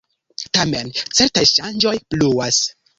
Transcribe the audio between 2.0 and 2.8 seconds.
pluas.